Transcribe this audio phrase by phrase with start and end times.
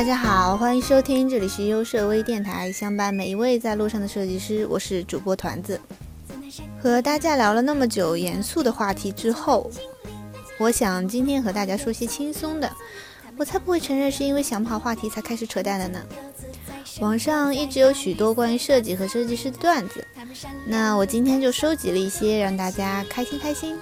[0.00, 5.78] 大家好，欢迎收听，这里是优设微电台，相伴每一位在路上的设计师，我是主播团子。
[6.82, 9.70] 和大家聊了那么久严肃的话题之后，
[10.58, 12.72] 我想今天和大家说些轻松的。
[13.36, 16.00] 我才不会承认是因为想跑话题才开始扯淡的呢。
[17.00, 20.02] 网上一直有许多关于设计和设计师的段子，
[20.64, 23.76] 那我今天就收集了一些，让大家开心开心。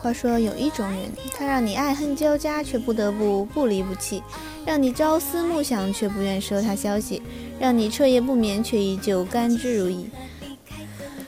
[0.00, 4.22] 话说有一种人，他让你爱恨交加，却不得不不离不弃；
[4.64, 7.20] 让你朝思暮想，却不愿收他消息；
[7.58, 10.06] 让你彻夜不眠，却依旧甘之如饴；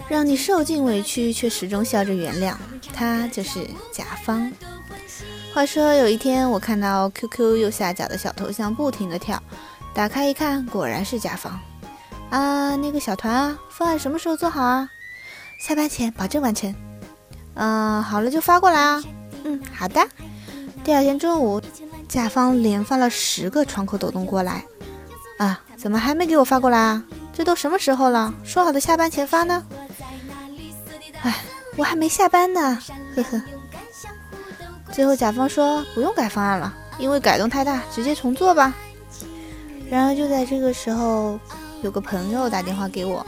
[0.09, 2.55] 让你受尽委屈，却始终笑着原谅。
[2.93, 4.51] 他就是甲方。
[5.53, 9.43] 话说有一天，我看到 QQ 右下角的小头像不停的跳，
[9.93, 11.59] 打开一看，果然是甲方。
[12.31, 14.89] 啊，那个小团啊，方案什么时候做好啊？
[15.59, 16.73] 下班前保证完成。
[17.61, 19.03] 嗯，好了就发过来啊。
[19.45, 20.01] 嗯，好的。
[20.83, 21.61] 第二天中午，
[22.09, 24.65] 甲方连发了十个窗口抖动过来。
[25.37, 27.05] 啊，怎么还没给我发过来啊？
[27.35, 28.33] 这都什么时候了？
[28.45, 29.63] 说好的下班前发呢？
[31.23, 31.37] 哎，
[31.77, 32.79] 我还没下班呢。
[33.15, 33.43] 呵呵。
[34.91, 38.73] 最后甲方说不用改方案了，因为改动太大，直接重做吧。
[39.91, 41.39] 然而就在这个时候，
[41.83, 43.27] 有个朋友打电话给我，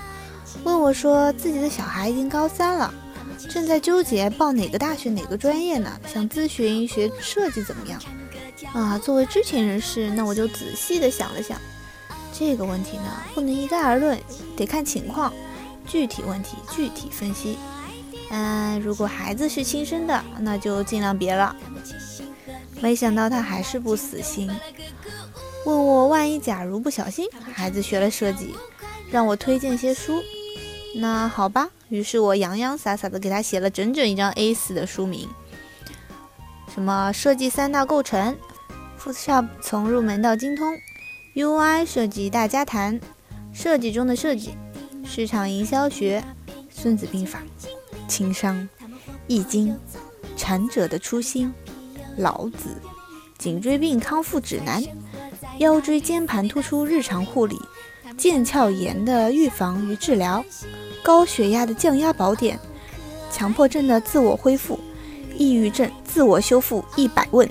[0.64, 2.92] 问我说自己的小孩已经高三了，
[3.48, 8.00] 正在纠结报哪个大学哪个专业呢，想咨询学设计怎么样。
[8.72, 11.60] 啊，作为知情人士，那我就仔细的想了想，
[12.32, 14.18] 这个问题呢不能一概而论，
[14.56, 15.32] 得看情况，
[15.86, 17.58] 具体问题具体分析。
[18.30, 21.54] 嗯，如果孩子是亲生的，那就尽量别了。
[22.80, 24.50] 没想到他还是不死心，
[25.66, 28.54] 问我万一假如不小心孩子学了设计，
[29.10, 30.22] 让我推荐些书。
[30.94, 35.28] 那好吧，于是我洋洋洒洒的给他写了整整一张 A4 的书名，
[36.72, 38.36] 什么设计三大构成
[39.00, 40.74] ，Photoshop 从入门到精通
[41.34, 43.00] ，UI 设计大家谈，
[43.52, 44.54] 设计中的设计，
[45.04, 46.22] 市场营销学，
[46.70, 47.42] 孙子兵法。
[48.06, 48.68] 情商，
[49.26, 49.74] 易经，
[50.36, 51.52] 禅者的初心，
[52.18, 52.68] 老子，
[53.38, 54.82] 颈椎病康复指南，
[55.58, 57.58] 腰椎间盘突出日常护理，
[58.18, 60.44] 腱鞘炎的预防与治疗，
[61.02, 62.58] 高血压的降压宝典，
[63.30, 64.78] 强迫症的自我恢复，
[65.36, 67.48] 抑郁症自我修复一百问，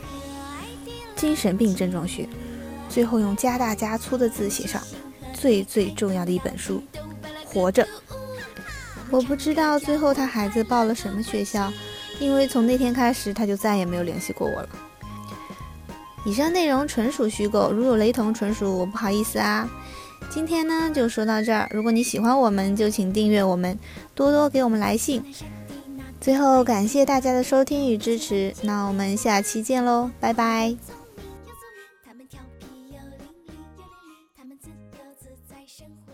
[1.16, 2.28] 精神病症状学，
[2.90, 4.82] 最后用加大加粗的字写上
[5.34, 6.82] 最最重要的一本书，
[7.46, 7.86] 活着。
[9.10, 11.70] 我不知道最后他孩子报了什么学校，
[12.20, 14.70] 因为从那天开始他就再也没有联系过我了。
[16.24, 19.70] 以上内容纯属虚构，如有雷同，纯属我不好意思啊。
[20.30, 23.78] 今天呢就说到这儿，如果你喜欢我们，就请订阅我们，
[24.16, 25.22] 多多给我们来信。
[26.22, 30.74] 最后感谢大家的收听与支持，那我们下期见喽，拜拜。
[32.06, 32.14] 他
[34.46, 36.11] 们，自由自在生活？